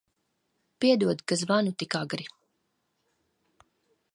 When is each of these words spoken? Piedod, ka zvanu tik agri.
Piedod, 0.85 1.19
ka 1.31 1.35
zvanu 1.41 1.71
tik 1.83 1.93
agri. 2.01 2.25